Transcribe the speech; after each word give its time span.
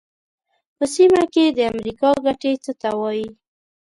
په 0.77 0.85
سیمه 0.95 1.23
کې 1.33 1.45
د 1.49 1.59
امریکا 1.71 2.09
ګټې 2.25 2.53
څه 2.63 2.71
ته 2.81 2.89
وایي. 2.99 3.27